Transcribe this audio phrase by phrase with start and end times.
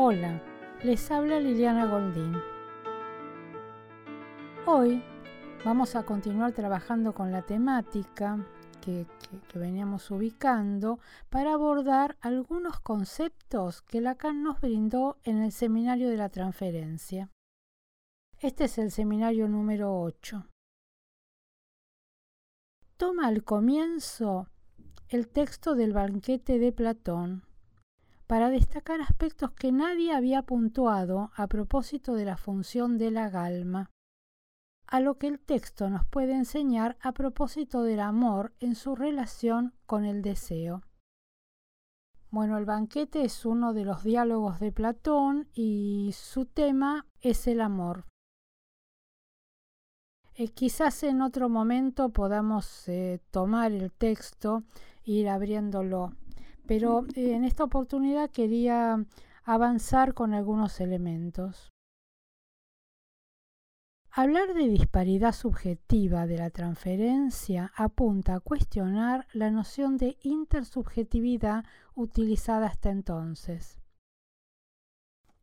[0.00, 0.40] Hola,
[0.84, 2.32] les habla Liliana Goldín.
[4.64, 5.02] Hoy
[5.64, 8.46] vamos a continuar trabajando con la temática
[8.80, 9.06] que,
[9.56, 11.00] veníamos ubicando
[11.30, 17.32] para abordar algunos conceptos que Lacan nos brindó en el seminario de la transferencia.
[18.38, 20.46] Este es el seminario número 8.
[22.96, 24.46] Toma al comienzo
[25.08, 27.47] el texto del banquete de Platón
[28.28, 33.90] para destacar aspectos que nadie había puntuado a propósito de la función de la galma,
[34.86, 39.72] a lo que el texto nos puede enseñar a propósito del amor en su relación
[39.86, 40.82] con el deseo.
[42.30, 47.62] Bueno, el banquete es uno de los diálogos de Platón y su tema es el
[47.62, 48.04] amor.
[50.34, 54.64] Eh, quizás en otro momento podamos eh, tomar el texto
[55.06, 56.12] e ir abriéndolo
[56.68, 59.04] pero eh, en esta oportunidad quería
[59.42, 61.72] avanzar con algunos elementos.
[64.10, 72.66] Hablar de disparidad subjetiva de la transferencia apunta a cuestionar la noción de intersubjetividad utilizada
[72.66, 73.78] hasta entonces.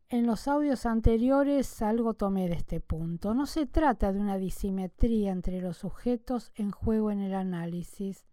[0.08, 3.34] En los audios anteriores algo tomé de este punto.
[3.34, 8.24] No se trata de una disimetría entre los sujetos en juego en el análisis,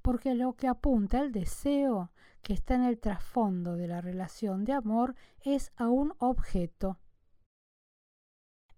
[0.00, 2.10] porque lo que apunta el deseo
[2.42, 6.98] que está en el trasfondo de la relación de amor es a un objeto.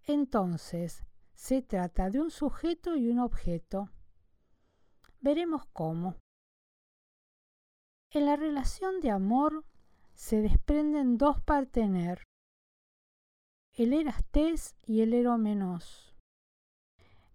[0.07, 3.91] Entonces, se trata de un sujeto y un objeto.
[5.21, 6.17] Veremos cómo.
[8.11, 9.65] En la relación de amor
[10.15, 12.23] se desprenden dos partener,
[13.73, 16.15] el erastés y el eromenos.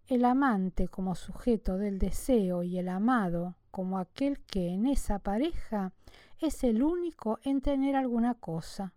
[0.08, 5.94] El amante como sujeto del deseo y el amado como aquel que en esa pareja
[6.40, 8.94] es el único en tener alguna cosa.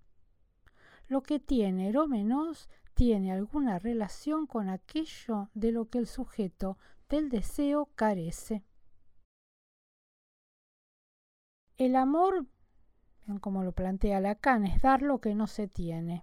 [1.09, 6.78] Lo que tiene Erómenos tiene alguna relación con aquello de lo que el sujeto
[7.09, 8.65] del deseo carece.
[11.78, 12.47] El amor,
[13.41, 16.22] como lo plantea Lacan, es dar lo que no se tiene.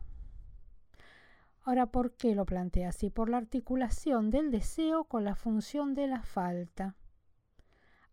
[1.63, 3.09] Ahora, ¿por qué lo plantea así?
[3.09, 6.95] Por la articulación del deseo con la función de la falta.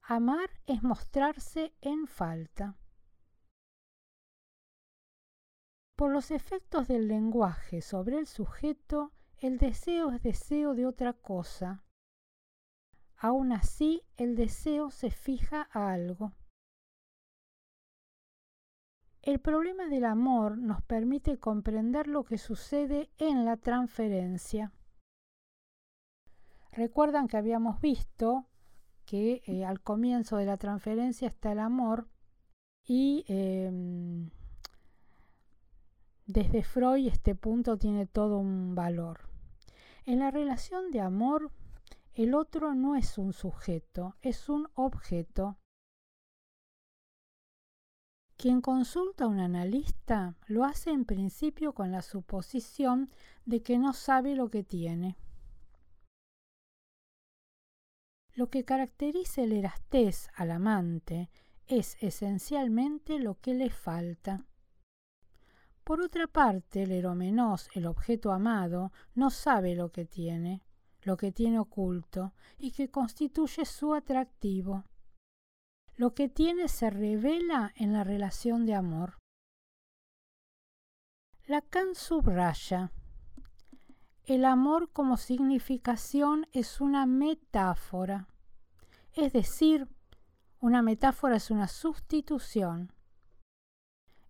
[0.08, 2.76] Amar es mostrarse en falta.
[5.96, 11.82] Por los efectos del lenguaje sobre el sujeto, el deseo es deseo de otra cosa.
[13.16, 16.34] Aún así, el deseo se fija a algo.
[19.22, 24.72] El problema del amor nos permite comprender lo que sucede en la transferencia.
[26.70, 28.46] Recuerdan que habíamos visto
[29.06, 32.08] que eh, al comienzo de la transferencia está el amor
[32.84, 34.30] y em,
[36.26, 39.20] desde Freud este punto tiene todo un valor.
[40.04, 41.50] En la relación de amor,
[42.14, 45.56] el otro no es un sujeto, es un objeto.
[48.36, 53.08] Quien consulta a un analista lo hace en principio con la suposición
[53.44, 55.16] de que no sabe lo que tiene.
[58.36, 61.30] Lo que caracteriza el erastés al amante
[61.66, 64.44] es esencialmente lo que le falta.
[65.82, 70.62] Por otra parte, el eromenos, el objeto amado, no sabe lo que tiene,
[71.00, 74.84] lo que tiene oculto y que constituye su atractivo.
[75.94, 79.16] Lo que tiene se revela en la relación de amor.
[81.46, 82.92] Lacan subraya
[84.26, 88.26] el amor como significación es una metáfora.
[89.12, 89.88] Es decir,
[90.58, 92.92] una metáfora es una sustitución.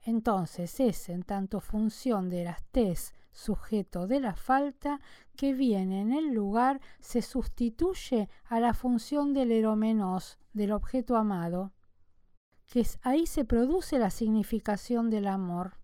[0.03, 5.01] Entonces es en tanto función de Erastés sujeto de la falta
[5.35, 11.73] que viene en el lugar se sustituye a la función del eromenos del objeto amado,
[12.67, 15.79] que ahí se produce la significación del amor.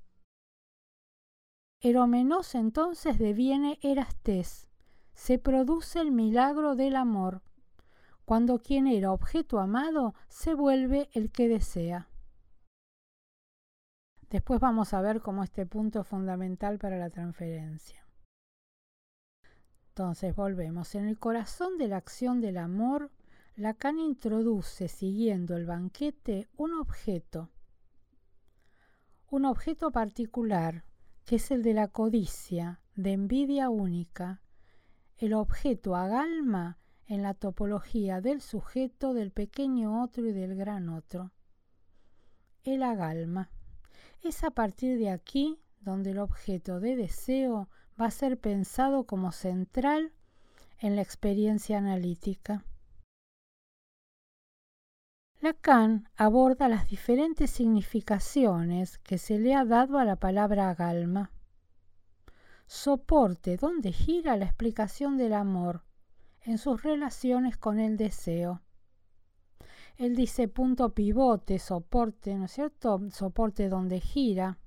[1.85, 4.69] Eromenos entonces deviene Erastés.
[5.15, 7.43] Se produce el milagro del amor,
[8.25, 12.09] cuando quien era objeto amado se vuelve el que desea.
[14.31, 18.07] Después vamos a ver cómo este punto es fundamental para la transferencia.
[19.89, 20.95] Entonces volvemos.
[20.95, 23.11] En el corazón de la acción del amor,
[23.57, 27.51] Lacan introduce, siguiendo el banquete, un objeto.
[29.29, 30.85] Un objeto particular,
[31.25, 34.43] que es el de la codicia, de envidia única,
[35.19, 41.33] el objeto agalma en la topología del sujeto, del pequeño otro y del gran otro.
[42.65, 43.51] El agalma.
[44.23, 47.69] Es a partir de aquí donde el objeto de deseo
[48.01, 50.13] va a ser pensado como central
[50.79, 52.65] en la experiencia analítica.
[55.43, 61.33] Lacan aborda las diferentes significaciones que se le ha dado a la palabra agalma.
[62.69, 65.83] Soporte donde gira la explicación del amor
[66.43, 68.63] en sus relaciones con el deseo.
[69.97, 73.01] Él dice punto pivote, soporte, ¿no es cierto?
[73.11, 74.61] Soporte donde gira.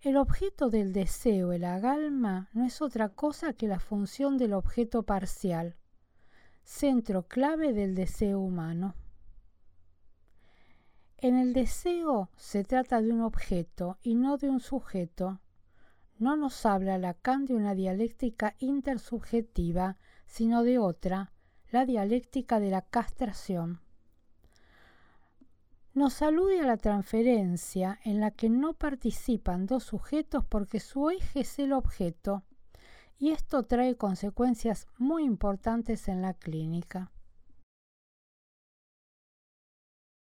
[0.00, 5.02] El objeto del deseo, el agalma, no es otra cosa que la función del objeto
[5.02, 5.74] parcial,
[6.62, 8.94] centro clave del deseo humano.
[11.20, 15.40] En el deseo se trata de un objeto y no de un sujeto.
[16.16, 21.32] No nos habla Lacan de una dialéctica intersubjetiva, sino de otra,
[21.72, 23.80] la dialéctica de la castración.
[25.92, 31.40] Nos alude a la transferencia en la que no participan dos sujetos porque su eje
[31.40, 32.44] es el objeto,
[33.18, 37.10] y esto trae consecuencias muy importantes en la clínica.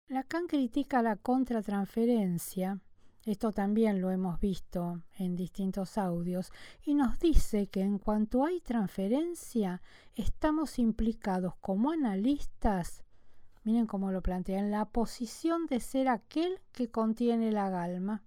[0.09, 2.81] Lacan critica la contratransferencia,
[3.25, 6.51] esto también lo hemos visto en distintos audios,
[6.83, 9.83] y nos dice que en cuanto hay transferencia,
[10.15, 13.03] estamos implicados como analistas,
[13.63, 18.23] miren cómo lo plantea, en la posición de ser aquel que contiene la galma.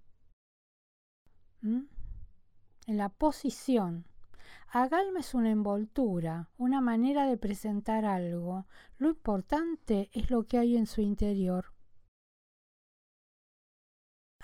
[1.61, 1.89] En
[2.87, 4.05] la posición.
[4.69, 8.67] Agalma es una envoltura, una manera de presentar algo.
[8.97, 11.72] Lo importante es lo que hay en su interior.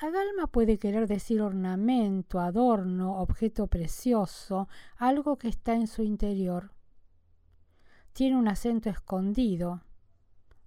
[0.01, 6.71] Agalma puede querer decir ornamento, adorno, objeto precioso, algo que está en su interior.
[8.13, 9.81] Tiene un acento escondido.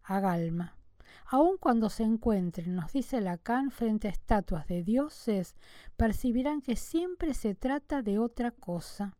[0.03, 0.77] Agalma.
[1.25, 5.57] Aun cuando se encuentren, nos dice Lacan, frente a estatuas de dioses,
[5.97, 9.17] percibirán que siempre se trata de otra cosa.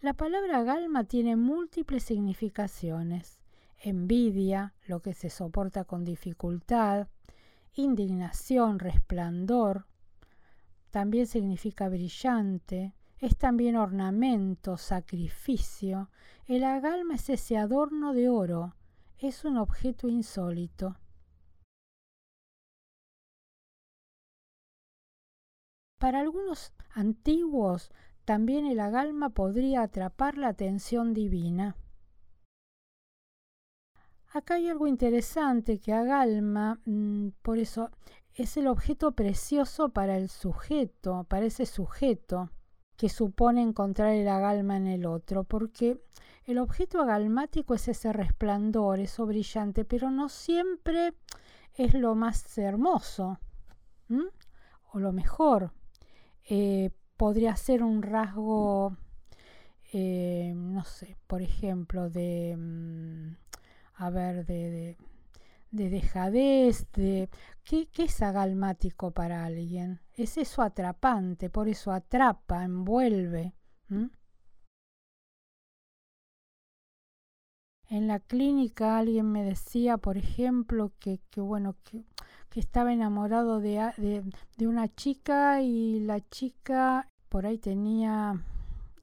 [0.00, 3.40] La palabra galma tiene múltiples significaciones.
[3.82, 7.08] Envidia, lo que se soporta con dificultad,
[7.74, 9.86] indignación, resplandor,
[10.90, 16.10] también significa brillante, es también ornamento, sacrificio.
[16.46, 18.76] El agalma es ese adorno de oro,
[19.18, 20.96] es un objeto insólito.
[25.98, 27.90] Para algunos antiguos,
[28.24, 31.76] también el agalma podría atrapar la atención divina.
[34.34, 37.92] Acá hay algo interesante que agalma, mm, por eso
[38.34, 42.50] es el objeto precioso para el sujeto, para ese sujeto
[42.96, 46.02] que supone encontrar el agalma en el otro, porque
[46.46, 51.14] el objeto agalmático es ese resplandor, eso brillante, pero no siempre
[51.76, 53.38] es lo más hermoso
[54.92, 55.70] o lo mejor.
[56.50, 58.96] Eh, podría ser un rasgo,
[59.92, 63.36] eh, no sé, por ejemplo, de...
[63.94, 64.96] A ver, de,
[65.70, 67.28] de, dejadez, de...
[67.64, 70.00] ¿Qué, es agalmático para alguien?
[70.14, 73.54] Es eso atrapante, por eso atrapa, envuelve.
[77.88, 82.04] En la clínica alguien me decía, por ejemplo, que, que bueno, que,
[82.50, 84.24] que estaba enamorado de, de,
[84.56, 88.44] de, una chica y la chica por ahí tenía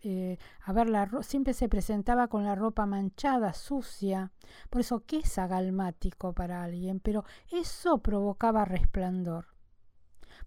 [0.04, 0.90] eh, a ver,
[1.24, 4.32] siempre se presentaba con la ropa manchada, sucia.
[4.70, 7.00] Por eso, ¿qué es agalmático para alguien?
[7.00, 9.46] Pero eso provocaba resplandor.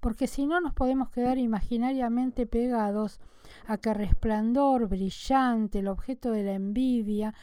[0.01, 3.21] Porque si no nos podemos quedar imaginariamente pegados
[3.67, 7.35] a que resplandor brillante, el objeto de la envidia,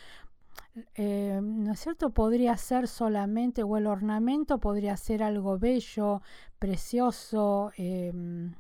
[0.96, 2.12] eh, ¿no es cierto?
[2.12, 6.22] Podría ser solamente, o el ornamento podría ser algo bello,
[6.60, 7.72] precioso.
[7.78, 8.54] Em,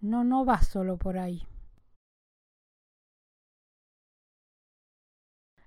[0.00, 1.46] no, no va solo por ahí.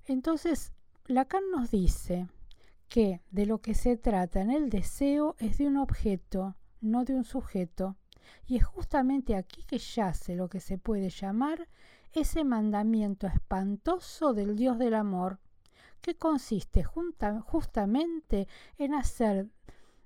[0.07, 0.71] Entonces,
[1.07, 2.27] Lacan nos dice
[2.87, 7.15] que de lo que se trata en el deseo es de un objeto, no de
[7.15, 7.95] un sujeto,
[8.47, 11.67] y es justamente aquí que yace lo que se puede llamar
[12.13, 15.39] ese mandamiento espantoso del Dios del amor,
[16.01, 18.47] que consiste justamente
[18.77, 19.49] en hacer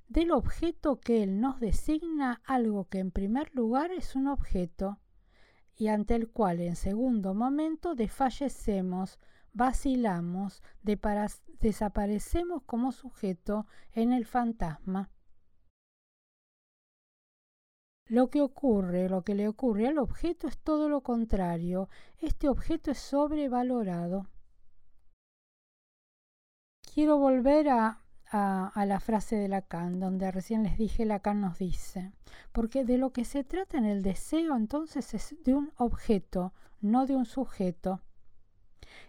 [0.07, 4.97] del objeto que Él nos designa algo que en primer lugar es un objeto,
[5.75, 9.19] y ante el cual en segundo momento desfallecemos
[9.53, 15.09] vacilamos, desaparecemos como sujeto en el fantasma.
[18.09, 21.89] Lo que ocurre, lo que le ocurre al objeto es todo lo contrario.
[22.17, 24.25] Este objeto es sobrevalorado.
[26.91, 28.01] Quiero volver a,
[28.31, 32.11] la frase de Lacan, donde recién les dije, Lacan nos dice,
[32.51, 36.51] porque de lo que se trata en el deseo entonces es de un objeto,
[36.81, 38.01] no de un sujeto.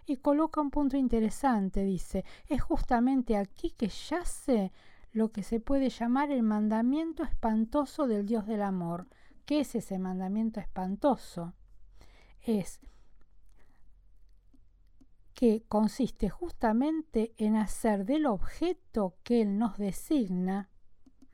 [0.07, 4.73] Y coloca un punto interesante, dice, es justamente aquí que yace
[5.13, 9.09] lo que se puede llamar el mandamiento espantoso del Dios del amor.
[9.45, 11.55] ¿Qué es ese mandamiento espantoso?
[12.43, 12.81] Es
[15.35, 20.69] que consiste justamente en hacer del objeto que Él nos designa,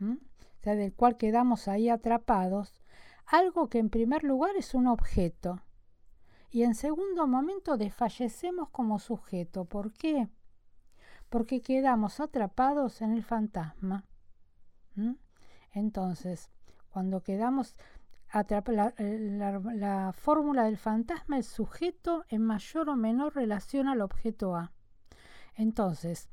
[0.00, 0.16] o
[0.62, 2.82] sea, del cual quedamos ahí atrapados,
[3.26, 5.60] algo que en primer lugar es un objeto
[6.50, 9.64] y en segundo momento desfallecemos como sujeto.
[9.64, 10.28] ¿Por qué?
[11.28, 14.04] Porque quedamos atrapados en el fantasma.
[15.72, 16.50] Entonces,
[16.90, 17.76] cuando quedamos
[18.32, 24.72] la, la, fórmula del fantasma, el sujeto en mayor o menor relación al objeto A.
[25.54, 26.28] Entonces,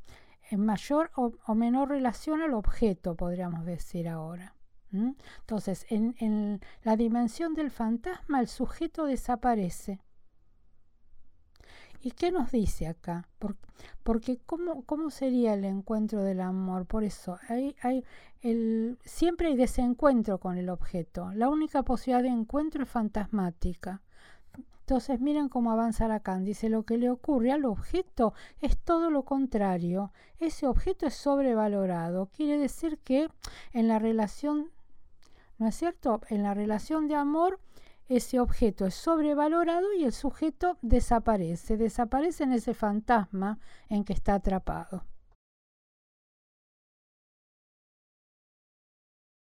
[0.49, 4.55] en mayor o, menor relación al objeto, podríamos decir ahora.
[4.93, 9.99] Entonces, en, en la dimensión del fantasma, el sujeto desaparece.
[12.01, 13.27] ¿Y qué nos dice acá?
[14.03, 16.85] porque ¿cómo, ¿cómo, sería el encuentro del amor?
[16.85, 18.03] Por eso, hay, hay
[18.41, 21.31] el, siempre hay desencuentro con el objeto.
[21.33, 24.01] La única posibilidad de encuentro es fantasmática.
[24.81, 26.43] Entonces miren cómo avanza Lacan.
[26.43, 30.11] Dice, lo que le ocurre al objeto es todo lo contrario.
[30.39, 32.25] Ese objeto es sobrevalorado.
[32.35, 33.29] Quiere decir que
[33.71, 34.71] en la relación,
[35.57, 36.21] ¿no es cierto?
[36.29, 37.59] En la relación de amor
[38.09, 44.35] ese objeto es sobrevalorado y el sujeto desaparece, desaparece en ese fantasma en que está
[44.35, 45.05] atrapado.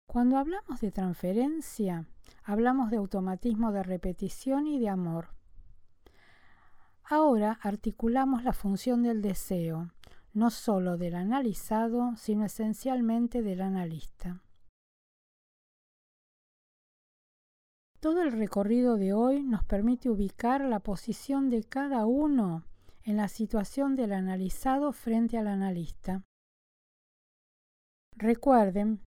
[0.05, 2.05] Cuando hablamos de transferencia,
[2.43, 5.29] hablamos de automatismo de repetición y de amor.
[7.03, 9.91] Ahora articulamos la función del deseo,
[10.33, 14.41] no sólo del analizado, sino esencialmente del analista.
[18.01, 22.65] Todo el recorrido de hoy nos permite ubicar la posición de cada uno
[23.03, 26.23] en la situación del analizado frente al analista.
[28.17, 29.01] Recuerden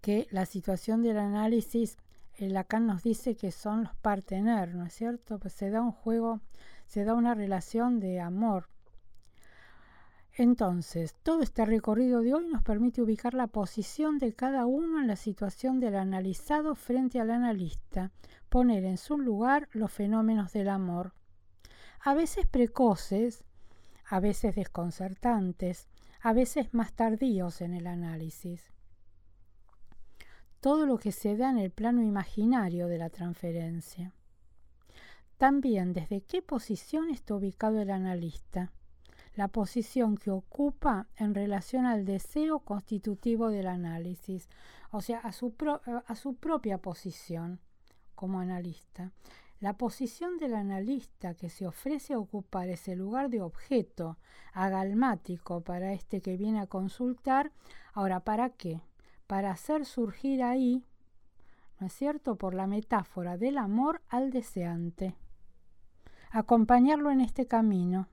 [0.00, 1.98] que la situación del análisis,
[2.38, 5.38] Lacan nos dice que son los partener, ¿no es cierto?
[5.38, 6.40] Pues se da un juego,
[6.86, 8.70] se da una relación de amor,
[10.36, 15.06] entonces, todo este recorrido de hoy nos permite ubicar la posición de cada uno en
[15.06, 18.10] la situación del analizado frente al analista,
[18.48, 21.12] poner en su lugar los fenómenos del amor,
[22.00, 23.44] a veces precoces,
[24.06, 25.86] a veces desconcertantes,
[26.20, 28.72] a veces más tardíos en el análisis.
[30.58, 34.12] Todo lo que se da en el plano imaginario de la transferencia.
[35.38, 38.72] También desde qué posición está ubicado el analista
[39.34, 44.48] la posición que ocupa en relación al deseo constitutivo del análisis,
[44.90, 45.54] o sea, a su,
[46.06, 47.60] a su propia posición
[48.14, 49.12] como analista.
[49.60, 54.18] La posición del analista que se ofrece a ocupar ese lugar de objeto
[54.52, 57.50] agalmático para este que viene a consultar,
[57.92, 58.82] ahora, ¿para qué?
[59.26, 60.84] Para hacer surgir ahí,
[61.80, 65.16] ¿no es cierto?, por la metáfora del amor al deseante.
[66.30, 68.08] Acompañarlo en este camino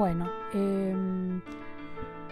[0.00, 1.42] Bueno, em,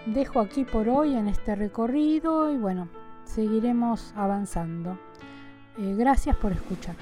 [0.06, 2.88] dejo aquí por hoy en este recorrido y bueno,
[3.24, 4.98] seguiremos avanzando.
[5.76, 6.96] Eh, gracias por escuchar.